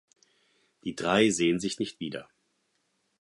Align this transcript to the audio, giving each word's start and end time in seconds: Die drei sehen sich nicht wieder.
Die 0.83 0.95
drei 0.95 1.29
sehen 1.29 1.59
sich 1.59 1.77
nicht 1.77 1.99
wieder. 1.99 2.27